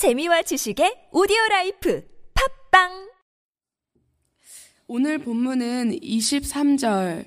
재미와 0.00 0.40
지식의 0.40 1.08
오디오 1.12 1.36
라이프 1.50 2.02
팟빵! 2.70 3.10
오늘 4.88 5.18
본문은 5.18 6.00
23절. 6.00 7.26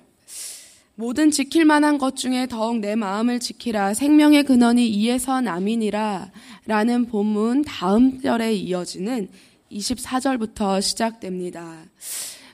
모든 0.96 1.30
지킬 1.30 1.66
만한 1.66 2.00
것 2.00 2.16
중에 2.16 2.48
더욱 2.48 2.80
네 2.80 2.96
마음을 2.96 3.40
지키라. 3.40 3.94
생명의 3.94 4.46
근원이 4.46 4.90
이에서 4.90 5.40
남이니라. 5.40 6.32
라는 6.66 7.06
본문 7.06 7.62
다음 7.62 8.20
절에 8.20 8.56
이어지는 8.56 9.30
24절부터 9.72 10.82
시작됩니다. 10.82 11.86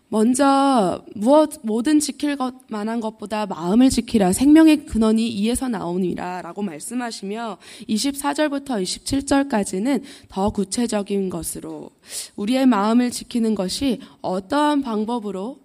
먼저 0.09 1.05
무엇 1.15 1.59
모든 1.61 1.99
지킬 1.99 2.35
것 2.35 2.55
만한 2.67 2.99
것보다 2.99 3.45
마음을 3.45 3.89
지키라 3.89 4.33
생명의 4.33 4.85
근원이 4.85 5.29
이에서 5.29 5.69
나오니라라고 5.69 6.63
말씀하시며 6.63 7.59
24절부터 7.87 8.81
27절까지는 8.81 10.01
더 10.27 10.49
구체적인 10.49 11.29
것으로 11.29 11.91
우리의 12.35 12.65
마음을 12.65 13.11
지키는 13.11 13.53
것이 13.53 13.99
어떠한 14.21 14.81
방법으로 14.81 15.59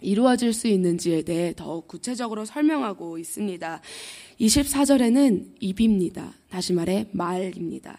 이루어질 0.00 0.54
수 0.54 0.66
있는지에 0.66 1.22
대해 1.22 1.52
더욱 1.54 1.86
구체적으로 1.86 2.46
설명하고 2.46 3.18
있습니다. 3.18 3.80
24절에는 4.40 5.46
입입니다. 5.60 6.32
다시 6.48 6.72
말해 6.72 7.06
말입니다. 7.12 7.98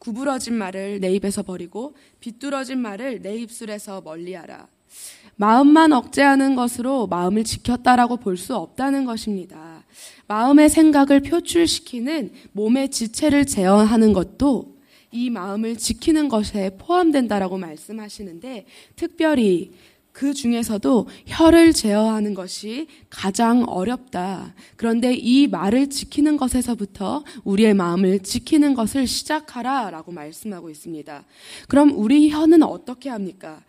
구부러진 0.00 0.54
말을 0.54 0.98
내 1.00 1.12
입에서 1.12 1.42
버리고 1.42 1.94
비뚤어진 2.18 2.78
말을 2.80 3.22
내 3.22 3.36
입술에서 3.36 4.00
멀리하라. 4.00 4.66
마음만 5.36 5.92
억제하는 5.92 6.54
것으로 6.56 7.06
마음을 7.06 7.44
지켰다라고 7.44 8.16
볼 8.16 8.36
수 8.36 8.56
없다는 8.56 9.04
것입니다. 9.04 9.84
마음의 10.26 10.68
생각을 10.70 11.20
표출시키는 11.20 12.32
몸의 12.52 12.90
지체를 12.90 13.46
제어하는 13.46 14.12
것도 14.12 14.76
이 15.12 15.28
마음을 15.28 15.76
지키는 15.76 16.28
것에 16.28 16.76
포함된다라고 16.78 17.58
말씀하시는데 17.58 18.64
특별히 18.96 19.72
그 20.12 20.34
중에서도 20.34 21.08
혀를 21.26 21.72
제어하는 21.72 22.34
것이 22.34 22.88
가장 23.08 23.64
어렵다. 23.64 24.54
그런데 24.76 25.14
이 25.14 25.46
말을 25.46 25.88
지키는 25.88 26.36
것에서부터 26.36 27.24
우리의 27.44 27.74
마음을 27.74 28.18
지키는 28.20 28.74
것을 28.74 29.06
시작하라 29.06 29.90
라고 29.90 30.12
말씀하고 30.12 30.68
있습니다. 30.68 31.24
그럼 31.68 31.92
우리 31.96 32.30
혀는 32.30 32.62
어떻게 32.62 33.08
합니까? 33.08 33.62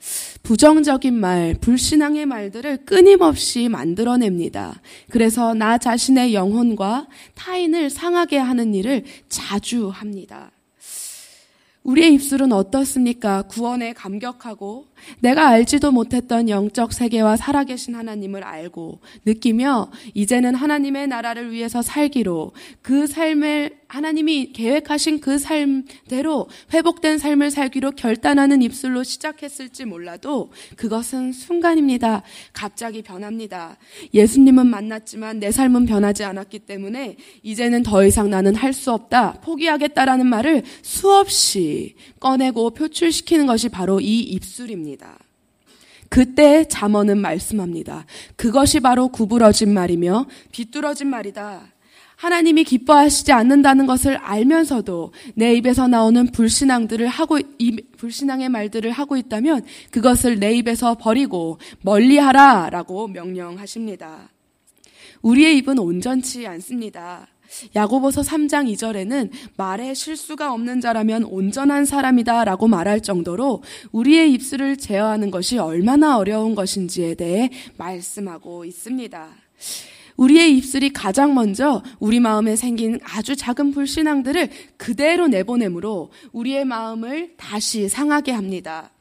부정적인 0.44 1.14
말, 1.14 1.56
불신앙의 1.62 2.26
말들을 2.26 2.86
끊임없이 2.86 3.70
만들어냅니다. 3.70 4.82
그래서 5.10 5.54
나 5.54 5.78
자신의 5.78 6.34
영혼과 6.34 7.08
타인을 7.36 7.90
상하게 7.90 8.38
하는 8.38 8.74
일을 8.74 9.06
자주 9.30 9.90
합니다. 9.90 10.52
우리의 11.84 12.14
입술은 12.14 12.52
어떻습니까? 12.52 13.44
구원에 13.44 13.94
감격하고 13.94 14.88
내가 15.20 15.48
알지도 15.48 15.92
못했던 15.92 16.50
영적 16.50 16.94
세계와 16.94 17.38
살아계신 17.38 17.96
하나님을 17.96 18.44
알고 18.44 19.00
느끼며 19.26 19.92
이제는 20.14 20.56
하나님의 20.56 21.08
나라를 21.08 21.52
위해서 21.52 21.82
살기로 21.82 22.54
그 22.82 23.08
삶을 23.08 23.82
하나님이 23.88 24.54
계획하신 24.54 25.20
그 25.20 25.38
삶대로 25.38 26.48
회복된 26.74 27.18
삶을 27.18 27.52
살기로 27.52 27.92
결단하는 27.92 28.62
입술로 28.62 29.04
시작했을지 29.04 29.84
몰라도 29.84 30.52
그것은 30.78 31.34
순간입니다. 31.34 32.24
갑자기 32.54 33.02
변합니다. 33.02 33.78
예수님은 34.14 34.68
만났지만 34.68 35.40
내 35.40 35.52
삶은 35.52 35.86
변하지 35.86 36.24
않았기 36.24 36.60
때문에 36.60 37.18
이제는 37.44 37.84
더 37.84 38.06
이상 38.06 38.30
나는 38.30 38.56
할 38.56 38.72
수 38.72 38.92
없다. 38.92 39.42
포기하겠다라는 39.42 40.26
말을 40.28 40.64
수없이 40.82 41.96
꺼내고 42.20 42.72
표출시키는 42.72 43.46
것이 43.46 43.70
바로 43.70 44.00
이 44.00 44.22
입술입니다. 44.22 44.91
그때 46.10 46.68
잠언은 46.68 47.20
말씀합니다. 47.20 48.06
그것이 48.36 48.82
바로 48.82 49.08
구부러진 49.08 49.74
말이며 49.74 50.26
비뚤어진 50.52 51.08
말이다. 51.08 51.72
하나님이 52.18 52.66
기뻐하시지 52.66 53.32
않는다는 53.32 53.88
것을 53.88 54.18
알면서도 54.18 55.12
내 55.34 55.56
입에서 55.56 55.88
나오는 55.88 56.28
불신앙들을 56.28 57.08
하고 57.08 57.40
이 57.58 57.82
불신앙의 57.98 58.50
말들을 58.50 58.92
하고 58.92 59.18
있다면 59.18 59.66
그것을 59.90 60.40
내 60.40 60.54
입에서 60.54 60.96
버리고 60.96 61.58
멀리하라라고 61.82 63.08
명령하십니다. 63.08 64.30
우리의 65.24 65.58
입은 65.58 65.80
온전치 65.80 66.46
않습니다. 66.46 67.28
야고보서 67.76 68.22
3장 68.22 68.72
2절에는 68.74 69.30
말에 69.58 69.94
실수가 69.94 70.54
없는 70.54 70.82
자라면 70.82 71.24
온전한 71.26 71.86
사람이다라고 71.86 72.68
말할 72.68 73.02
정도로 73.02 73.64
우리의 73.92 74.32
입술을 74.34 74.78
제어하는 74.78 75.32
것이 75.32 75.58
얼마나 75.58 76.18
어려운 76.18 76.56
것인지에 76.56 77.16
대해 77.16 77.50
말씀하고 77.78 78.66
있습니다. 78.66 79.30
우리의 80.18 80.58
입술이 80.58 80.94
가장 80.94 81.34
먼저 81.34 81.82
우리 82.00 82.20
마음에 82.20 82.56
생긴 82.56 83.00
아주 83.04 83.36
작은 83.36 83.72
불신앙들을 83.72 84.50
그대로 84.78 85.28
내보내므로 85.28 86.12
우리의 86.32 86.66
마음을 86.66 87.34
다시 87.38 87.90
상하게 87.90 88.32
합니다. 88.32 88.92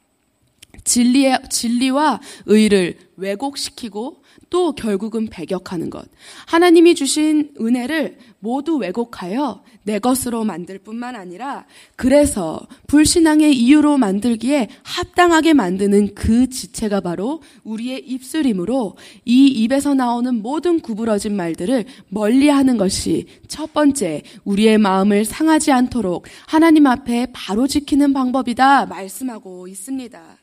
진리의, 0.84 1.38
진리와 1.50 2.20
의를 2.46 2.96
왜곡시키고 3.16 4.22
또 4.50 4.72
결국은 4.72 5.28
배격하는 5.28 5.90
것. 5.90 6.08
하나님이 6.46 6.94
주신 6.96 7.52
은혜를 7.60 8.18
모두 8.40 8.76
왜곡하여 8.76 9.62
내 9.84 9.98
것으로 9.98 10.44
만들 10.44 10.78
뿐만 10.78 11.14
아니라 11.14 11.66
그래서 11.96 12.60
불신앙의 12.88 13.56
이유로 13.56 13.96
만들기에 13.98 14.68
합당하게 14.82 15.54
만드는 15.54 16.14
그 16.14 16.48
지체가 16.48 17.00
바로 17.00 17.42
우리의 17.64 18.00
입술이므로 18.06 18.96
이 19.24 19.46
입에서 19.46 19.94
나오는 19.94 20.42
모든 20.42 20.80
구부러진 20.80 21.36
말들을 21.36 21.84
멀리 22.08 22.48
하는 22.48 22.76
것이 22.76 23.26
첫 23.46 23.72
번째 23.72 24.22
우리의 24.44 24.78
마음을 24.78 25.24
상하지 25.24 25.70
않도록 25.70 26.26
하나님 26.46 26.86
앞에 26.86 27.28
바로 27.32 27.66
지키는 27.66 28.12
방법이다 28.12 28.86
말씀하고 28.86 29.68
있습니다. 29.68 30.38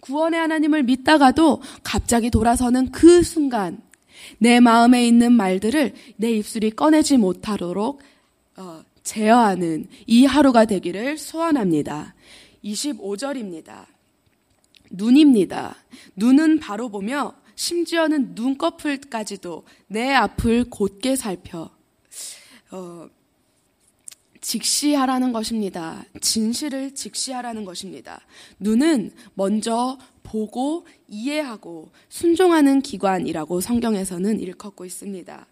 구원의 0.00 0.40
하나님을 0.40 0.82
믿다가도 0.82 1.62
갑자기 1.82 2.30
돌아서는 2.30 2.90
그 2.90 3.22
순간 3.22 3.82
내 4.38 4.60
마음에 4.60 5.06
있는 5.06 5.32
말들을 5.32 5.94
내 6.16 6.32
입술이 6.32 6.70
꺼내지 6.70 7.16
못하도록 7.16 8.00
어, 8.56 8.82
제어하는 9.02 9.86
이 10.06 10.26
하루가 10.26 10.64
되기를 10.64 11.18
소원합니다. 11.18 12.14
25절입니다. 12.64 13.86
눈입니다. 14.90 15.76
눈은 16.16 16.58
바로 16.58 16.88
보며 16.88 17.34
심지어는 17.54 18.32
눈꺼풀까지도 18.34 19.64
내 19.88 20.12
앞을 20.12 20.70
곧게 20.70 21.16
살펴 21.16 21.70
어, 22.70 23.08
직시하라는 24.40 25.32
것입니다. 25.32 26.04
진실을 26.20 26.94
직시하라는 26.94 27.64
것입니다. 27.64 28.20
눈은 28.58 29.12
먼저 29.34 29.98
보고 30.22 30.86
이해하고 31.08 31.90
순종하는 32.08 32.80
기관이라고 32.80 33.60
성경에서는 33.60 34.40
일컫고 34.40 34.84
있습니다. 34.84 35.46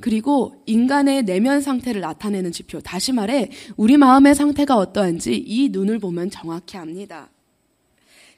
그리고 0.00 0.54
인간의 0.66 1.24
내면 1.24 1.60
상태를 1.60 2.00
나타내는 2.00 2.52
지표. 2.52 2.80
다시 2.80 3.12
말해, 3.12 3.50
우리 3.76 3.96
마음의 3.96 4.34
상태가 4.34 4.76
어떠한지 4.76 5.36
이 5.36 5.68
눈을 5.68 5.98
보면 5.98 6.30
정확히 6.30 6.76
압니다. 6.76 7.28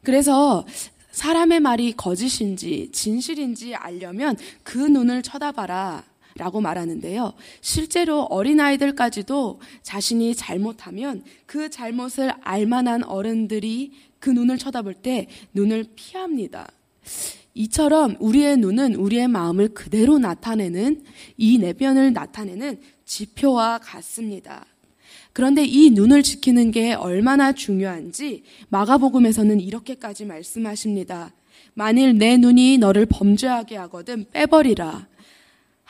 그래서 0.03 0.67
사람의 1.13 1.61
말이 1.61 1.93
거짓인지 1.93 2.91
진실인지 2.93 3.75
알려면 3.75 4.37
그 4.63 4.79
눈을 4.79 5.23
쳐다봐라. 5.23 6.12
라고 6.37 6.61
말하는데요. 6.61 7.35
실제로 7.61 8.23
어린아이들까지도 8.23 9.61
자신이 9.83 10.35
잘못하면 10.35 11.23
그 11.47 11.71
잘못을 11.71 12.33
알만한 12.43 13.05
어른들이 13.05 13.93
그 14.19 14.31
눈을 14.31 14.59
쳐다볼 14.59 14.95
때 14.95 15.27
눈을 15.53 15.87
피합니다. 15.95 16.69
이처럼 17.55 18.17
우리의 18.21 18.57
눈은 18.57 18.95
우리의 18.95 19.29
마음을 19.29 19.69
그대로 19.69 20.19
나타내는 20.19 21.05
이 21.37 21.59
내면을 21.59 22.13
나타내는 22.13 22.81
지표와 23.05 23.79
같습니다. 23.79 24.65
그런데 25.33 25.65
이 25.65 25.91
눈을 25.91 26.23
지키는 26.23 26.71
게 26.71 26.95
얼마나 26.95 27.53
중요한지 27.53 28.45
마가복음에서는 28.69 29.61
이렇게까지 29.61 30.25
말씀하십니다. 30.27 31.33
만일 31.75 32.19
내 32.19 32.37
눈이 32.37 32.79
너를 32.79 33.07
범죄하게 33.07 33.77
하거든 33.77 34.27
빼버리라. 34.31 35.09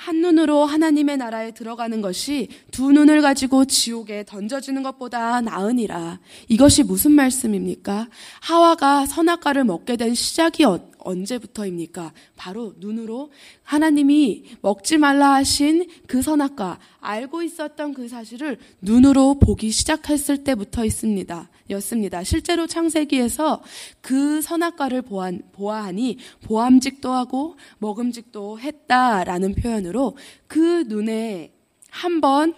한눈으로 0.02 0.64
하나님의 0.64 1.16
나라에 1.16 1.52
들어가는 1.52 2.00
것이 2.00 2.48
두 2.72 2.90
눈을 2.90 3.22
가지고 3.22 3.64
지옥에 3.66 4.24
던져지는 4.26 4.82
것보다 4.82 5.40
나으니라. 5.40 6.18
이것이 6.48 6.82
무슨 6.82 7.12
말씀입니까? 7.12 8.08
하와가 8.40 9.06
선악과를 9.06 9.62
먹게 9.62 9.96
된 9.96 10.14
시작이 10.14 10.64
어, 10.64 10.80
언제부터입니까? 11.04 12.12
바로 12.36 12.74
눈으로 12.78 13.30
하나님이 13.62 14.44
먹지 14.60 14.98
말라 14.98 15.34
하신 15.34 15.86
그 16.06 16.22
선악과 16.22 16.78
알고 17.00 17.42
있었던 17.42 17.94
그 17.94 18.08
사실을 18.08 18.58
눈으로 18.80 19.34
보기 19.38 19.70
시작했을 19.70 20.44
때부터 20.44 20.84
있습니다. 20.84 21.48
였습니다. 21.70 22.22
실제로 22.24 22.66
창세기에서 22.66 23.62
그 24.00 24.42
선악과를 24.42 25.02
보안, 25.02 25.42
보아하니 25.52 26.18
보암직도 26.44 27.10
하고 27.10 27.56
먹음직도 27.78 28.60
했다라는 28.60 29.54
표현으로 29.54 30.16
그 30.46 30.84
눈에 30.86 31.52
한번 31.90 32.54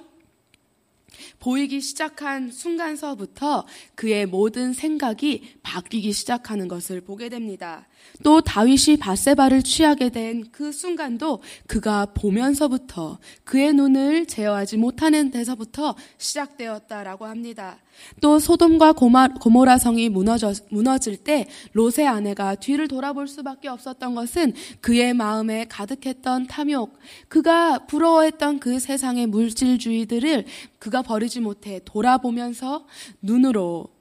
보이기 1.39 1.81
시작한 1.81 2.51
순간서부터 2.51 3.67
그의 3.95 4.27
모든 4.27 4.73
생각이 4.73 5.59
바뀌기 5.63 6.13
시작하는 6.13 6.69
것을 6.69 7.01
보게 7.01 7.29
됩니다. 7.29 7.87
또 8.23 8.41
다윗이 8.41 8.97
바세바를 8.99 9.63
취하게 9.63 10.11
된 10.11 10.45
그 10.53 10.73
순간도 10.73 11.43
그가 11.67 12.07
보면서부터 12.07 13.19
그의 13.45 13.73
눈을 13.73 14.27
제어하지 14.27 14.77
못하는 14.77 15.31
데서부터 15.31 15.95
시작되었다라고 16.19 17.27
합니다. 17.27 17.79
또 18.21 18.39
소돔과 18.39 18.93
고모라 18.93 19.79
성이 19.79 20.09
무너져, 20.09 20.53
무너질 20.71 21.17
때 21.17 21.47
롯의 21.73 22.07
아내가 22.07 22.55
뒤를 22.55 22.89
돌아볼 22.89 23.29
수밖에 23.29 23.69
없었던 23.69 24.15
것은 24.15 24.53
그의 24.81 25.15
마음에 25.15 25.67
가득했던 25.69 26.47
탐욕, 26.47 26.99
그가 27.29 27.87
부러워했던 27.87 28.59
그 28.59 28.79
세상의 28.79 29.27
물질주의들을 29.27 30.45
그가 30.79 31.03
버리지 31.03 31.41
못해 31.41 31.81
돌아보면서 31.85 32.87
눈으로 33.23 33.94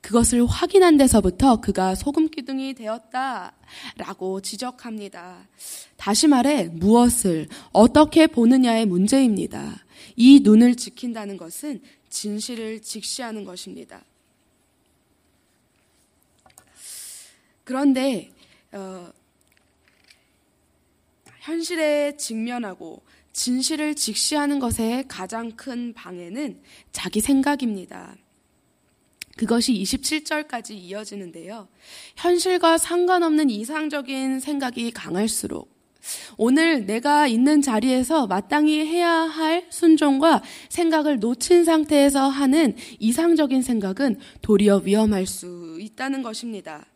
그것을 0.00 0.46
확인한 0.46 0.96
데서부터 0.96 1.60
그가 1.60 1.94
소금 1.94 2.28
기둥이 2.28 2.74
되었다라고 2.74 4.40
지적합니다. 4.40 5.48
다시 5.96 6.28
말해 6.28 6.64
무엇을 6.68 7.48
어떻게 7.72 8.26
보느냐의 8.26 8.86
문제입니다. 8.86 9.84
이 10.16 10.40
눈을 10.40 10.76
지킨다는 10.76 11.36
것은 11.36 11.82
진실을 12.08 12.80
직시하는 12.80 13.44
것입니다. 13.44 14.02
그런데 17.64 18.30
어, 18.72 19.12
현실에 21.40 22.16
직면하고 22.16 23.02
진실을 23.32 23.94
직시하는 23.94 24.58
것의 24.58 25.06
가장 25.06 25.52
큰 25.52 25.92
방해는 25.92 26.60
자기 26.92 27.20
생각입니다. 27.20 28.16
그것이 29.38 29.72
27절까지 29.72 30.72
이어지는데요. 30.72 31.68
현실과 32.16 32.76
상관없는 32.76 33.50
이상적인 33.50 34.40
생각이 34.40 34.90
강할수록 34.90 35.78
오늘 36.36 36.86
내가 36.86 37.28
있는 37.28 37.62
자리에서 37.62 38.26
마땅히 38.26 38.84
해야 38.84 39.10
할 39.10 39.66
순종과 39.70 40.42
생각을 40.68 41.20
놓친 41.20 41.64
상태에서 41.64 42.28
하는 42.28 42.74
이상적인 42.98 43.62
생각은 43.62 44.18
도리어 44.42 44.78
위험할 44.78 45.26
수 45.26 45.78
있다는 45.80 46.22
것입니다. 46.22 46.86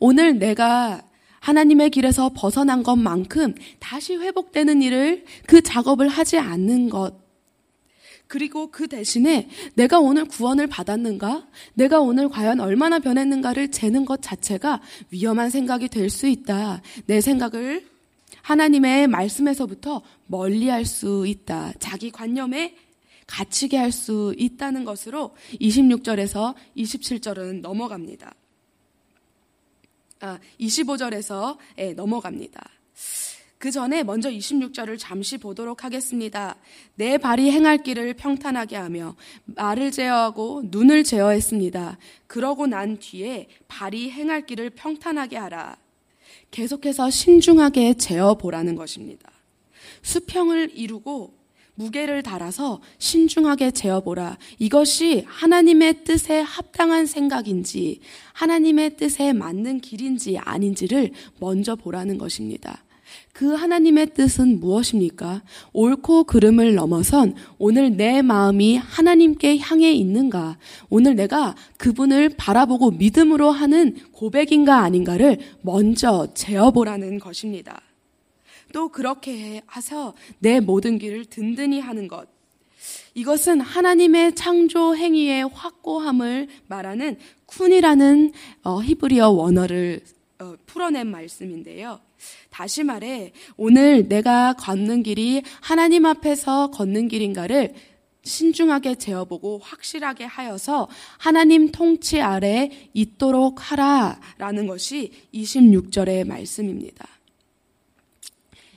오늘 0.00 0.38
내가 0.38 1.02
하나님의 1.40 1.90
길에서 1.90 2.32
벗어난 2.34 2.82
것만큼 2.82 3.54
다시 3.78 4.16
회복되는 4.16 4.82
일을 4.82 5.24
그 5.46 5.62
작업을 5.62 6.08
하지 6.08 6.38
않는 6.38 6.90
것 6.90 7.25
그리고 8.28 8.70
그 8.70 8.88
대신에 8.88 9.48
내가 9.74 10.00
오늘 10.00 10.24
구원을 10.24 10.66
받았는가? 10.66 11.46
내가 11.74 12.00
오늘 12.00 12.28
과연 12.28 12.60
얼마나 12.60 12.98
변했는가를 12.98 13.70
재는 13.70 14.04
것 14.04 14.20
자체가 14.22 14.80
위험한 15.10 15.50
생각이 15.50 15.88
될 15.88 16.10
수 16.10 16.26
있다. 16.26 16.82
내 17.06 17.20
생각을 17.20 17.86
하나님의 18.42 19.06
말씀에서부터 19.08 20.02
멀리 20.26 20.68
할 20.68 20.84
수 20.84 21.24
있다. 21.26 21.72
자기 21.78 22.10
관념에 22.10 22.76
갇히게 23.26 23.76
할 23.76 23.90
수 23.92 24.34
있다는 24.38 24.84
것으로 24.84 25.34
26절에서 25.60 26.54
27절은 26.76 27.60
넘어갑니다. 27.60 28.34
아, 30.20 30.38
25절에서 30.60 31.58
예, 31.78 31.92
넘어갑니다. 31.92 32.70
그 33.58 33.70
전에 33.70 34.02
먼저 34.02 34.30
26절을 34.30 34.98
잠시 34.98 35.38
보도록 35.38 35.82
하겠습니다. 35.82 36.56
내 36.94 37.16
발이 37.16 37.50
행할 37.50 37.82
길을 37.82 38.14
평탄하게 38.14 38.76
하며 38.76 39.16
말을 39.46 39.90
제어하고 39.90 40.64
눈을 40.66 41.04
제어했습니다. 41.04 41.98
그러고 42.26 42.66
난 42.66 42.98
뒤에 42.98 43.48
발이 43.66 44.10
행할 44.10 44.44
길을 44.44 44.70
평탄하게 44.70 45.36
하라. 45.38 45.78
계속해서 46.50 47.10
신중하게 47.10 47.94
재어 47.94 48.34
보라는 48.34 48.76
것입니다. 48.76 49.30
수평을 50.02 50.72
이루고 50.74 51.34
무게를 51.76 52.22
달아서 52.22 52.80
신중하게 52.98 53.70
재어보라. 53.70 54.38
이것이 54.58 55.24
하나님의 55.26 56.04
뜻에 56.04 56.40
합당한 56.40 57.06
생각인지, 57.06 58.00
하나님의 58.32 58.96
뜻에 58.96 59.32
맞는 59.32 59.80
길인지 59.80 60.38
아닌지를 60.38 61.10
먼저 61.38 61.76
보라는 61.76 62.16
것입니다. 62.18 62.82
그 63.32 63.52
하나님의 63.52 64.14
뜻은 64.14 64.60
무엇입니까? 64.60 65.42
옳고 65.72 66.24
그름을 66.24 66.74
넘어선 66.74 67.34
오늘 67.58 67.96
내 67.96 68.22
마음이 68.22 68.76
하나님께 68.76 69.58
향해 69.58 69.92
있는가? 69.92 70.58
오늘 70.88 71.16
내가 71.16 71.54
그분을 71.76 72.30
바라보고 72.30 72.92
믿음으로 72.92 73.50
하는 73.50 73.96
고백인가 74.12 74.78
아닌가를 74.78 75.38
먼저 75.60 76.28
재어보라는 76.34 77.18
것입니다. 77.18 77.82
또 78.72 78.88
그렇게 78.88 79.62
해서 79.76 80.14
내 80.38 80.60
모든 80.60 80.98
길을 80.98 81.26
든든히 81.26 81.80
하는 81.80 82.08
것. 82.08 82.26
이것은 83.14 83.60
하나님의 83.60 84.34
창조 84.34 84.94
행위의 84.94 85.48
확고함을 85.52 86.48
말하는 86.68 87.16
쿤이라는 87.46 88.32
어, 88.62 88.82
히브리어 88.82 89.30
원어를 89.30 90.02
어, 90.38 90.54
풀어낸 90.66 91.06
말씀인데요. 91.06 92.00
다시 92.50 92.84
말해, 92.84 93.32
오늘 93.56 94.08
내가 94.08 94.54
걷는 94.54 95.02
길이 95.02 95.42
하나님 95.60 96.06
앞에서 96.06 96.70
걷는 96.70 97.08
길인가를 97.08 97.74
신중하게 98.22 98.96
재어보고 98.96 99.58
확실하게 99.58 100.24
하여서 100.24 100.88
하나님 101.18 101.70
통치 101.70 102.20
아래 102.20 102.70
있도록 102.92 103.70
하라 103.70 104.20
라는 104.36 104.66
것이 104.66 105.12
26절의 105.32 106.26
말씀입니다. 106.26 107.06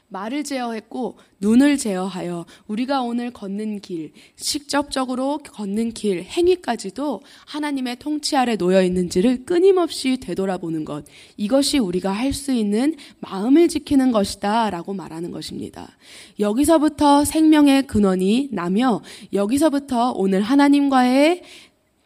말을 0.09 0.43
제어했고 0.43 1.17
눈을 1.39 1.77
제어하여 1.77 2.45
우리가 2.67 3.01
오늘 3.01 3.31
걷는 3.31 3.79
길, 3.79 4.11
직접적으로 4.35 5.37
걷는 5.37 5.93
길, 5.93 6.23
행위까지도 6.23 7.21
하나님의 7.45 7.97
통치 7.99 8.35
아래 8.35 8.55
놓여 8.57 8.83
있는지를 8.83 9.45
끊임없이 9.45 10.17
되돌아보는 10.17 10.83
것. 10.85 11.05
이것이 11.37 11.77
우리가 11.77 12.11
할 12.11 12.29
수 12.29 12.51
있는 12.51 12.95
마음을 13.21 13.67
지키는 13.67 14.11
것이다 14.11 14.69
라고 14.69 14.93
말하는 14.93 15.31
것입니다. 15.31 15.97
여기서부터 16.39 17.25
생명의 17.25 17.87
근원이 17.87 18.49
나며 18.51 19.01
여기서부터 19.33 20.11
오늘 20.11 20.41
하나님과의 20.41 21.41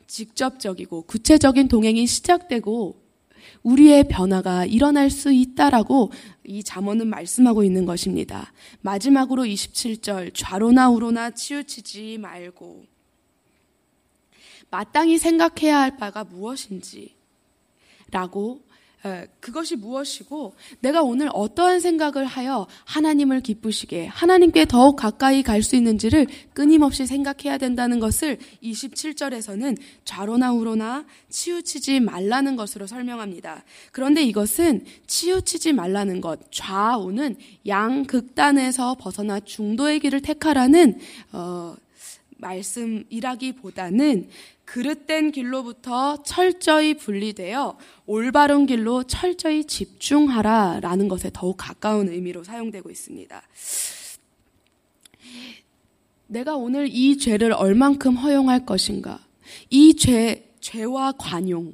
직접적이고 0.07 1.03
구체적인 1.03 1.67
동행이 1.67 2.07
시작되고 2.07 3.02
우리의 3.63 4.07
변화가 4.09 4.65
일어날 4.65 5.09
수 5.09 5.31
있다라고 5.31 6.11
이 6.43 6.63
잠언은 6.63 7.07
말씀하고 7.07 7.63
있는 7.63 7.85
것입니다. 7.85 8.51
마지막으로 8.81 9.43
27절 9.43 10.31
좌로나 10.33 10.89
우로나 10.89 11.31
치우치지 11.31 12.17
말고 12.19 12.85
마땅히 14.69 15.17
생각해야 15.17 15.79
할 15.79 15.97
바가 15.97 16.23
무엇인지 16.23 17.15
라고 18.11 18.61
그것이 19.39 19.75
무엇이고 19.75 20.55
내가 20.79 21.01
오늘 21.01 21.29
어떠한 21.33 21.79
생각을 21.81 22.25
하여 22.25 22.67
하나님을 22.85 23.41
기쁘시게 23.41 24.05
하나님께 24.07 24.65
더욱 24.65 24.95
가까이 24.95 25.41
갈 25.41 25.63
수 25.63 25.75
있는지를 25.75 26.27
끊임없이 26.53 27.07
생각해야 27.07 27.57
된다는 27.57 27.99
것을 27.99 28.37
27절에서는 28.61 29.77
좌로나 30.05 30.51
우로나 30.51 31.05
치우치지 31.29 32.01
말라는 32.01 32.55
것으로 32.55 32.85
설명합니다. 32.85 33.63
그런데 33.91 34.21
이것은 34.23 34.85
치우치지 35.07 35.73
말라는 35.73 36.21
것, 36.21 36.39
좌우는 36.51 37.37
양 37.67 38.03
극단에서 38.05 38.95
벗어나 38.95 39.39
중도의 39.39 40.01
길을 40.01 40.21
택하라는 40.21 40.99
어, 41.31 41.75
말씀이라기보다는 42.37 44.27
그릇된 44.73 45.31
길로부터 45.31 46.23
철저히 46.23 46.95
분리되어 46.95 47.77
올바른 48.07 48.65
길로 48.65 49.03
철저히 49.03 49.65
집중하라 49.65 50.79
라는 50.81 51.07
것에 51.07 51.29
더욱 51.31 51.57
가까운 51.57 52.09
의미로 52.09 52.43
사용되고 52.43 52.89
있습니다. 52.89 53.39
내가 56.25 56.55
오늘 56.55 56.87
이 56.87 57.19
죄를 57.19 57.53
얼만큼 57.53 58.15
허용할 58.15 58.65
것인가? 58.65 59.23
이 59.69 59.95
죄, 59.95 60.51
죄와 60.59 61.11
관용. 61.19 61.73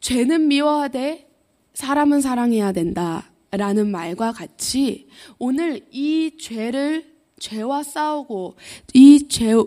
죄는 0.00 0.46
미워하되 0.46 1.26
사람은 1.72 2.20
사랑해야 2.20 2.72
된다. 2.72 3.30
라는 3.50 3.90
말과 3.90 4.32
같이 4.32 5.08
오늘 5.38 5.86
이 5.90 6.36
죄를 6.38 7.09
죄와 7.40 7.82
싸우고 7.82 8.54
이 8.94 9.26
죄, 9.28 9.54
어, 9.54 9.66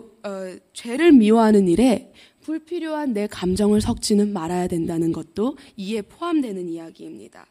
죄를 0.72 1.12
미워하는 1.12 1.68
일에 1.68 2.10
불필요한 2.40 3.12
내 3.12 3.26
감정을 3.26 3.80
섞지는 3.82 4.32
말아야 4.32 4.68
된다는 4.68 5.12
것도 5.12 5.56
이에 5.76 6.00
포함되는 6.00 6.68
이야기입니다. 6.68 7.46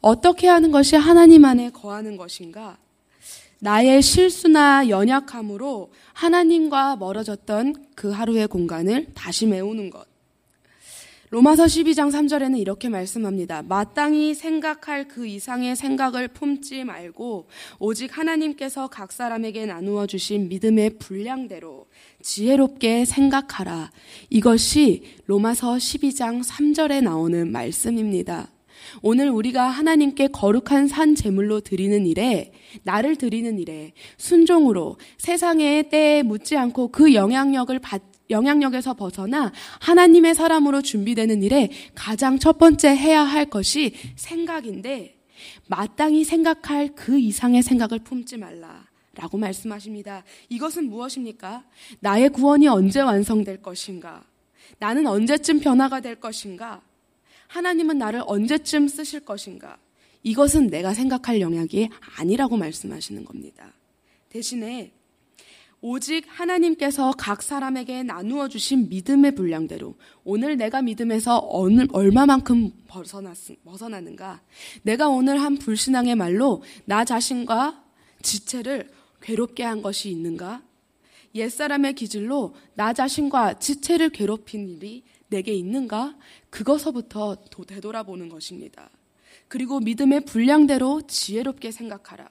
어떻게 0.00 0.46
하는 0.46 0.70
것이 0.70 0.96
하나님 0.96 1.44
안에 1.44 1.70
거하는 1.70 2.16
것인가? 2.16 2.76
나의 3.60 4.02
실수나 4.02 4.88
연약함으로 4.88 5.90
하나님과 6.12 6.96
멀어졌던 6.96 7.86
그 7.94 8.10
하루의 8.10 8.48
공간을 8.48 9.14
다시 9.14 9.46
메우는 9.46 9.90
것. 9.90 10.13
로마서 11.30 11.64
12장 11.64 12.12
3절에는 12.12 12.58
이렇게 12.58 12.88
말씀합니다. 12.88 13.62
마땅히 13.62 14.34
생각할 14.34 15.08
그 15.08 15.26
이상의 15.26 15.74
생각을 15.74 16.28
품지 16.28 16.84
말고 16.84 17.48
오직 17.78 18.16
하나님께서 18.16 18.88
각 18.88 19.10
사람에게 19.10 19.66
나누어 19.66 20.06
주신 20.06 20.48
믿음의 20.48 20.98
분량대로 20.98 21.86
지혜롭게 22.22 23.04
생각하라. 23.06 23.90
이것이 24.30 25.02
로마서 25.26 25.74
12장 25.74 26.44
3절에 26.44 27.02
나오는 27.02 27.50
말씀입니다. 27.50 28.50
오늘 29.00 29.30
우리가 29.30 29.64
하나님께 29.64 30.28
거룩한 30.28 30.88
산 30.88 31.14
제물로 31.14 31.60
드리는 31.60 32.06
일에 32.06 32.52
나를 32.82 33.16
드리는 33.16 33.58
일에 33.58 33.92
순종으로 34.18 34.98
세상의 35.18 35.88
때에 35.88 36.22
묻지 36.22 36.56
않고 36.56 36.88
그 36.88 37.14
영향력을 37.14 37.76
받 37.78 38.13
영향력에서 38.30 38.94
벗어나 38.94 39.52
하나님의 39.80 40.34
사람으로 40.34 40.82
준비되는 40.82 41.42
일에 41.42 41.70
가장 41.94 42.38
첫 42.38 42.58
번째 42.58 42.88
해야 42.88 43.22
할 43.22 43.46
것이 43.46 43.94
생각인데 44.16 45.16
마땅히 45.66 46.24
생각할 46.24 46.94
그 46.94 47.18
이상의 47.18 47.62
생각을 47.62 48.00
품지 48.00 48.36
말라. 48.36 48.86
라고 49.16 49.38
말씀하십니다. 49.38 50.24
이것은 50.48 50.88
무엇입니까? 50.88 51.64
나의 52.00 52.30
구원이 52.30 52.66
언제 52.66 53.00
완성될 53.00 53.62
것인가? 53.62 54.24
나는 54.78 55.06
언제쯤 55.06 55.60
변화가 55.60 56.00
될 56.00 56.16
것인가? 56.16 56.82
하나님은 57.46 57.98
나를 57.98 58.22
언제쯤 58.26 58.88
쓰실 58.88 59.20
것인가? 59.20 59.78
이것은 60.24 60.68
내가 60.68 60.94
생각할 60.94 61.40
영역이 61.40 61.90
아니라고 62.18 62.56
말씀하시는 62.56 63.24
겁니다. 63.24 63.72
대신에 64.30 64.90
오직 65.86 66.24
하나님께서 66.26 67.12
각 67.18 67.42
사람에게 67.42 68.04
나누어 68.04 68.48
주신 68.48 68.88
믿음의 68.88 69.34
분량대로 69.34 69.96
오늘 70.24 70.56
내가 70.56 70.80
믿음에서 70.80 71.46
어느, 71.50 71.82
얼마만큼 71.92 72.70
벗어났, 72.88 73.36
벗어나는가? 73.66 74.40
내가 74.80 75.10
오늘 75.10 75.42
한 75.42 75.58
불신앙의 75.58 76.14
말로 76.14 76.62
나 76.86 77.04
자신과 77.04 77.84
지체를 78.22 78.90
괴롭게 79.20 79.62
한 79.62 79.82
것이 79.82 80.08
있는가? 80.08 80.62
옛사람의 81.34 81.96
기질로 81.96 82.54
나 82.72 82.94
자신과 82.94 83.58
지체를 83.58 84.08
괴롭힌 84.08 84.66
일이 84.66 85.02
내게 85.28 85.52
있는가? 85.52 86.16
그것서부터 86.48 87.36
되돌아보는 87.66 88.30
것입니다. 88.30 88.88
그리고 89.48 89.80
믿음의 89.80 90.24
분량대로 90.24 91.02
지혜롭게 91.06 91.72
생각하라. 91.72 92.30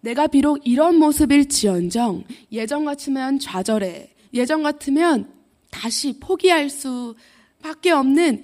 내가 0.00 0.26
비록 0.26 0.60
이런 0.64 0.96
모습일지언정 0.96 2.24
예전 2.52 2.84
같으면 2.84 3.38
좌절해. 3.38 4.14
예전 4.34 4.62
같으면 4.62 5.32
다시 5.70 6.18
포기할 6.20 6.70
수밖에 6.70 7.90
없는 7.90 8.42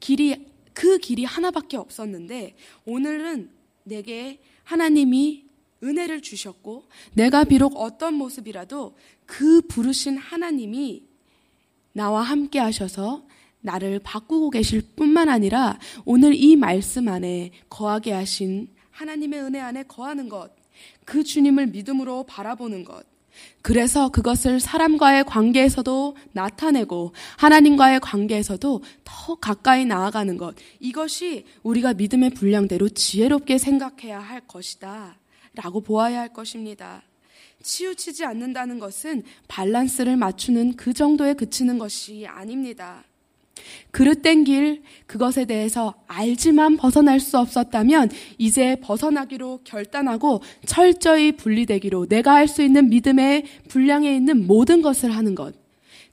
길이 0.00 0.46
그 0.72 0.98
길이 0.98 1.24
하나밖에 1.24 1.76
없었는데 1.76 2.54
오늘은 2.84 3.50
내게 3.84 4.40
하나님이 4.64 5.46
은혜를 5.82 6.22
주셨고 6.22 6.84
내가 7.14 7.44
비록 7.44 7.74
어떤 7.76 8.14
모습이라도 8.14 8.96
그 9.26 9.60
부르신 9.62 10.16
하나님이 10.16 11.04
나와 11.92 12.22
함께 12.22 12.58
하셔서 12.58 13.26
나를 13.60 14.00
바꾸고 14.00 14.50
계실 14.50 14.82
뿐만 14.96 15.28
아니라 15.28 15.78
오늘 16.04 16.34
이 16.34 16.56
말씀 16.56 17.08
안에 17.08 17.50
거하게 17.68 18.12
하신 18.12 18.68
하나님의 18.90 19.40
은혜 19.40 19.60
안에 19.60 19.82
거하는 19.84 20.28
것, 20.28 20.50
그 21.06 21.24
주님을 21.24 21.68
믿음으로 21.68 22.24
바라보는 22.24 22.84
것. 22.84 23.06
그래서 23.62 24.10
그것을 24.10 24.60
사람과의 24.60 25.24
관계에서도 25.24 26.16
나타내고 26.32 27.14
하나님과의 27.38 28.00
관계에서도 28.00 28.82
더 29.04 29.34
가까이 29.36 29.84
나아가는 29.84 30.36
것. 30.36 30.54
이것이 30.80 31.44
우리가 31.62 31.94
믿음의 31.94 32.30
분량대로 32.30 32.88
지혜롭게 32.88 33.58
생각해야 33.58 34.18
할 34.18 34.40
것이다. 34.46 35.16
라고 35.54 35.80
보아야 35.80 36.20
할 36.20 36.32
것입니다. 36.32 37.02
치우치지 37.62 38.24
않는다는 38.24 38.78
것은 38.78 39.22
밸런스를 39.48 40.16
맞추는 40.16 40.76
그 40.76 40.92
정도에 40.92 41.34
그치는 41.34 41.78
것이 41.78 42.26
아닙니다. 42.26 43.04
그릇된 43.90 44.44
길, 44.44 44.82
그것에 45.06 45.44
대해서 45.44 45.94
알지만 46.06 46.76
벗어날 46.76 47.20
수 47.20 47.38
없었다면 47.38 48.10
이제 48.38 48.76
벗어나기로 48.82 49.60
결단하고 49.64 50.42
철저히 50.64 51.32
분리되기로 51.32 52.06
내가 52.06 52.34
할 52.34 52.46
수 52.46 52.62
있는 52.62 52.88
믿음의 52.88 53.44
분량에 53.68 54.14
있는 54.14 54.46
모든 54.46 54.82
것을 54.82 55.10
하는 55.10 55.34
것. 55.34 55.65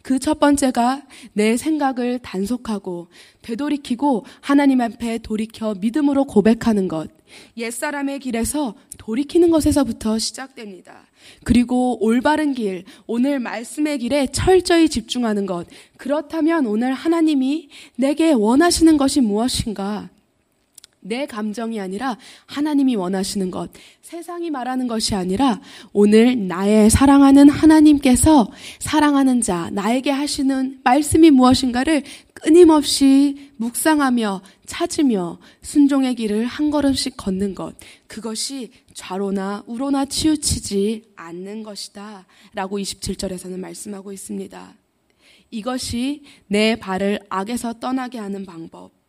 그 0.03 0.19
첫 0.19 0.39
번째가 0.39 1.03
내 1.31 1.55
생각을 1.55 2.19
단속하고 2.19 3.07
되돌이키고 3.41 4.25
하나님 4.41 4.81
앞에 4.81 5.19
돌이켜 5.19 5.73
믿음으로 5.75 6.25
고백하는 6.25 6.89
것. 6.89 7.09
옛사람의 7.57 8.19
길에서 8.19 8.75
돌이키는 8.97 9.49
것에서부터 9.49 10.19
시작됩니다. 10.19 11.07
그리고 11.45 12.03
올바른 12.03 12.53
길, 12.53 12.83
오늘 13.07 13.39
말씀의 13.39 13.99
길에 13.99 14.27
철저히 14.27 14.89
집중하는 14.89 15.45
것. 15.45 15.67
그렇다면 15.97 16.67
오늘 16.67 16.93
하나님이 16.93 17.69
내게 17.95 18.33
원하시는 18.33 18.97
것이 18.97 19.21
무엇인가? 19.21 20.09
내 21.03 21.25
감정이 21.25 21.79
아니라 21.79 22.17
하나님이 22.45 22.95
원하시는 22.95 23.51
것, 23.51 23.69
세상이 24.01 24.49
말하는 24.49 24.87
것이 24.87 25.15
아니라 25.15 25.61
오늘 25.91 26.47
나의 26.47 26.89
사랑하는 26.89 27.49
하나님께서 27.49 28.49
사랑하는 28.79 29.41
자, 29.41 29.69
나에게 29.71 30.09
하시는 30.09 30.79
말씀이 30.83 31.29
무엇인가를 31.31 32.03
끊임없이 32.33 33.51
묵상하며 33.57 34.41
찾으며 34.65 35.39
순종의 35.61 36.15
길을 36.15 36.45
한 36.45 36.71
걸음씩 36.71 37.17
걷는 37.17 37.55
것, 37.55 37.75
그것이 38.07 38.71
좌로나 38.93 39.63
우로나 39.67 40.05
치우치지 40.05 41.13
않는 41.15 41.63
것이다. 41.63 42.25
라고 42.53 42.79
27절에서는 42.79 43.59
말씀하고 43.59 44.11
있습니다. 44.11 44.75
이것이 45.51 46.23
내 46.47 46.75
발을 46.75 47.19
악에서 47.29 47.73
떠나게 47.73 48.17
하는 48.17 48.45
방법. 48.45 49.02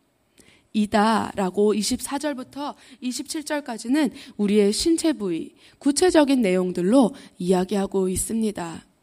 이다라고 0.75 1.73
24절부터 1.73 2.75
27절까지는 3.01 4.11
우리의 4.35 4.73
신체 4.73 5.13
부위, 5.13 5.55
구체적인 5.79 6.41
내용들로 6.41 7.15
이야기하고 7.37 8.09
있습니다. 8.09 8.94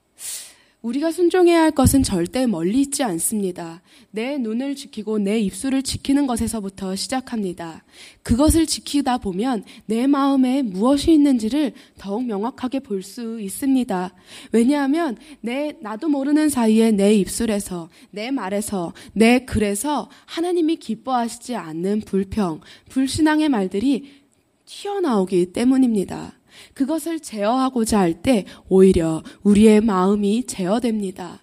우리가 0.82 1.12
순종해야 1.12 1.62
할 1.62 1.70
것은 1.70 2.02
절대 2.02 2.46
멀리 2.46 2.80
있지 2.80 3.04
않습니다. 3.04 3.82
내 4.10 4.36
눈을 4.36 4.74
지키고 4.74 5.18
내 5.18 5.38
입술을 5.38 5.82
지키는 5.82 6.26
것에서부터 6.26 6.96
시작합니다. 6.96 7.84
그것을 8.24 8.66
지키다 8.66 9.18
보면 9.18 9.62
내 9.86 10.08
마음에 10.08 10.62
무엇이 10.62 11.12
있는지를 11.12 11.72
더욱 11.98 12.24
명확하게 12.24 12.80
볼 12.80 13.02
수 13.02 13.40
있습니다. 13.40 14.14
왜냐하면 14.52 15.16
내 15.40 15.76
나도 15.80 16.08
모르는 16.08 16.48
사이에 16.48 16.90
내 16.92 17.14
입술에서 17.14 17.88
내 18.10 18.30
말에서 18.30 18.92
내 19.12 19.44
글에서 19.44 20.08
하나님이 20.26 20.76
기뻐하시지 20.76 21.56
않는 21.56 22.02
불평, 22.02 22.60
불신앙의 22.90 23.48
말들이 23.48 24.22
튀어나오기 24.66 25.52
때문입니다. 25.52 26.38
그것을 26.74 27.20
제어하고자 27.20 27.98
할 27.98 28.22
때 28.22 28.44
오히려 28.68 29.22
우리의 29.42 29.80
마음이 29.80 30.46
제어됩니다. 30.46 31.40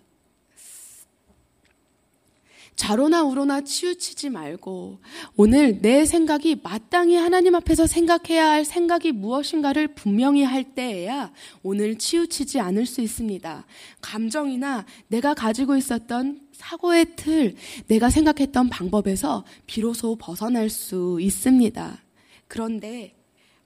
좌로나 2.79 3.23
우로나 3.23 3.59
치우치지 3.59 4.29
말고 4.29 4.99
오늘 5.35 5.81
내 5.81 6.05
생각이 6.05 6.61
마땅히 6.63 7.17
하나님 7.17 7.53
앞에서 7.55 7.85
생각해야 7.85 8.49
할 8.49 8.63
생각이 8.63 9.11
무엇인가를 9.11 9.89
분명히 9.95 10.43
할 10.43 10.63
때에야 10.63 11.33
오늘 11.61 11.97
치우치지 11.97 12.61
않을 12.61 12.85
수 12.85 13.01
있습니다. 13.01 13.65
감정이나 13.99 14.85
내가 15.09 15.33
가지고 15.33 15.75
있었던 15.75 16.39
사고의 16.53 17.07
틀, 17.17 17.55
내가 17.87 18.09
생각했던 18.09 18.69
방법에서 18.69 19.43
비로소 19.67 20.15
벗어날 20.15 20.69
수 20.69 21.17
있습니다. 21.19 22.01
그런데 22.47 23.13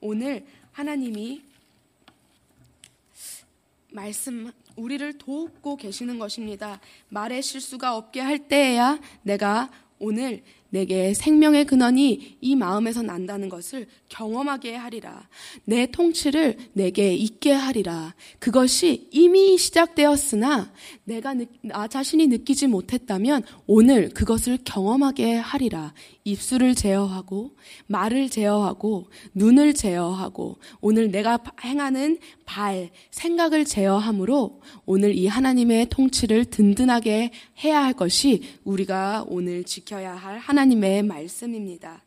오늘 0.00 0.44
하나님이 0.74 1.40
말씀 3.92 4.50
우리를 4.74 5.18
돕고 5.18 5.76
계시는 5.76 6.18
것입니다. 6.18 6.80
말의 7.10 7.44
실수가 7.44 7.96
없게 7.96 8.20
할 8.20 8.48
때에야 8.48 8.98
내가 9.22 9.70
오늘 10.00 10.42
내게 10.74 11.14
생명의 11.14 11.66
근원이 11.66 12.38
이 12.40 12.56
마음에서 12.56 13.00
난다는 13.00 13.48
것을 13.48 13.86
경험하게 14.08 14.74
하리라. 14.74 15.28
내 15.64 15.86
통치를 15.86 16.56
내게 16.72 17.14
있게 17.14 17.52
하리라. 17.52 18.12
그것이 18.40 19.08
이미 19.12 19.56
시작되었으나 19.56 20.72
내가 21.04 21.36
나 21.60 21.86
자신이 21.86 22.26
느끼지 22.26 22.66
못했다면 22.66 23.44
오늘 23.68 24.08
그것을 24.08 24.58
경험하게 24.64 25.36
하리라. 25.36 25.94
입술을 26.24 26.74
제어하고 26.74 27.56
말을 27.86 28.30
제어하고 28.30 29.10
눈을 29.34 29.74
제어하고 29.74 30.58
오늘 30.80 31.10
내가 31.10 31.38
행하는 31.62 32.18
발, 32.46 32.90
생각을 33.10 33.64
제어함으로 33.64 34.60
오늘 34.86 35.14
이 35.14 35.26
하나님의 35.26 35.86
통치를 35.90 36.46
든든하게 36.46 37.30
해야 37.62 37.82
할 37.82 37.92
것이 37.92 38.42
우리가 38.64 39.24
오늘 39.28 39.64
지켜야 39.64 40.14
할 40.14 40.38
하나님 40.38 40.63
의 40.72 41.02
말씀입니다. 41.02 42.02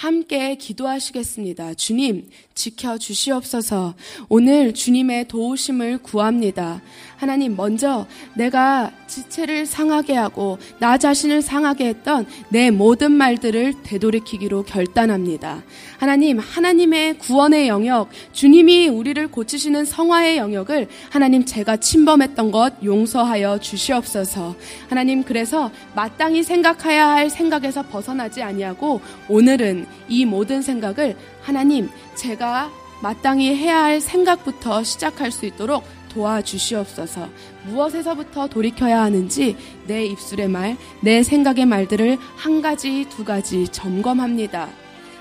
함께 0.00 0.54
기도하시겠습니다. 0.54 1.74
주님, 1.74 2.30
지켜 2.54 2.96
주시옵소서. 2.96 3.94
오늘 4.30 4.72
주님의 4.72 5.28
도우심을 5.28 5.98
구합니다. 5.98 6.80
하나님, 7.18 7.54
먼저 7.54 8.06
내가 8.34 8.92
지체를 9.06 9.66
상하게 9.66 10.14
하고 10.14 10.58
나 10.78 10.96
자신을 10.96 11.42
상하게 11.42 11.88
했던 11.88 12.26
내 12.48 12.70
모든 12.70 13.12
말들을 13.12 13.74
되돌이키기로 13.82 14.62
결단합니다. 14.62 15.62
하나님, 15.98 16.38
하나님의 16.38 17.18
구원의 17.18 17.68
영역, 17.68 18.08
주님이 18.32 18.88
우리를 18.88 19.28
고치시는 19.28 19.84
성화의 19.84 20.38
영역을 20.38 20.88
하나님 21.10 21.44
제가 21.44 21.76
침범했던 21.76 22.52
것 22.52 22.72
용서하여 22.82 23.58
주시옵소서. 23.58 24.56
하나님, 24.88 25.24
그래서 25.24 25.70
마땅히 25.94 26.42
생각해야 26.42 27.06
할 27.06 27.28
생각에서 27.28 27.82
벗어나지 27.82 28.42
아니하고 28.42 29.02
오늘은 29.28 29.89
이 30.08 30.24
모든 30.24 30.62
생각을 30.62 31.16
하나님 31.42 31.88
제가 32.14 32.70
마땅히 33.02 33.54
해야 33.54 33.84
할 33.84 34.00
생각부터 34.00 34.82
시작할 34.82 35.30
수 35.30 35.46
있도록 35.46 35.84
도와주시옵소서. 36.10 37.28
무엇에서부터 37.64 38.48
돌이켜야 38.48 39.02
하는지 39.02 39.56
내 39.86 40.04
입술의 40.04 40.48
말, 40.48 40.76
내 41.00 41.22
생각의 41.22 41.66
말들을 41.66 42.18
한 42.36 42.62
가지, 42.62 43.06
두 43.08 43.24
가지 43.24 43.68
점검합니다. 43.68 44.68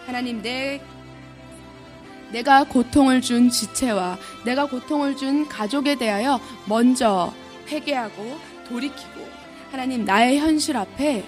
하나님, 0.06 0.42
내 0.42 0.82
내가 2.32 2.64
고통을 2.64 3.22
준 3.22 3.50
지체와 3.50 4.18
내가 4.46 4.66
고통을 4.66 5.16
준 5.16 5.48
가족에 5.48 5.96
대하여 5.96 6.40
먼저 6.66 7.34
회개하고 7.68 8.38
돌이키고 8.68 9.28
하나님 9.72 10.06
나의 10.06 10.40
현실 10.40 10.78
앞에 10.78 11.24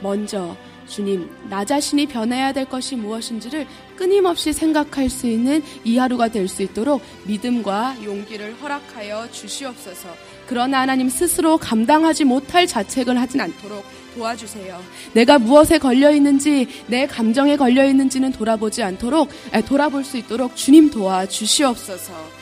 먼저 0.00 0.56
주님, 0.88 1.28
나 1.48 1.64
자신이 1.64 2.06
변해야 2.06 2.52
될 2.52 2.64
것이 2.64 2.96
무엇인지를 2.96 3.66
끊임없이 3.96 4.52
생각할 4.52 5.10
수 5.10 5.26
있는 5.26 5.62
이 5.84 5.98
하루가 5.98 6.28
될 6.28 6.48
수 6.48 6.62
있도록 6.62 7.02
믿음과 7.24 7.96
용기를 8.02 8.54
허락하여 8.62 9.30
주시옵소서. 9.30 10.08
그러나 10.46 10.80
하나님 10.80 11.10
스스로 11.10 11.58
감당하지 11.58 12.24
못할 12.24 12.66
자책을 12.66 13.20
하진 13.20 13.40
않도록 13.40 13.84
도와주세요. 14.14 14.82
내가 15.12 15.38
무엇에 15.38 15.78
걸려 15.78 16.10
있는지, 16.10 16.66
내 16.86 17.06
감정에 17.06 17.56
걸려 17.56 17.84
있는지는 17.84 18.32
돌아보지 18.32 18.82
않도록, 18.82 19.28
돌아볼 19.66 20.04
수 20.04 20.16
있도록 20.16 20.56
주님 20.56 20.90
도와 20.90 21.26
주시옵소서. 21.26 22.38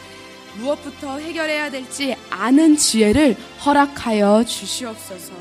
무엇부터 0.59 1.19
해결해야 1.19 1.71
될지 1.71 2.15
아는 2.31 2.77
지혜를 2.77 3.37
허락하여 3.65 4.45
주시옵소서. 4.45 5.35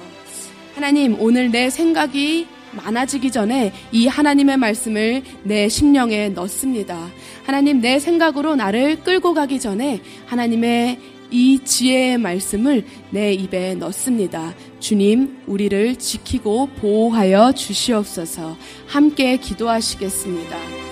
하나님, 0.73 1.15
오늘 1.21 1.51
내 1.51 1.69
생각이 1.69 2.47
많아지기 2.75 3.31
전에 3.31 3.73
이 3.91 4.07
하나님의 4.07 4.57
말씀을 4.57 5.23
내 5.43 5.69
심령에 5.69 6.29
넣습니다. 6.29 7.09
하나님 7.45 7.81
내 7.81 7.99
생각으로 7.99 8.55
나를 8.55 9.01
끌고 9.03 9.33
가기 9.33 9.59
전에 9.59 10.01
하나님의 10.25 10.99
이 11.31 11.59
지혜의 11.63 12.17
말씀을 12.19 12.85
내 13.09 13.33
입에 13.33 13.75
넣습니다. 13.75 14.53
주님, 14.79 15.41
우리를 15.47 15.95
지키고 15.97 16.67
보호하여 16.77 17.51
주시옵소서 17.53 18.55
함께 18.87 19.37
기도하시겠습니다. 19.37 20.84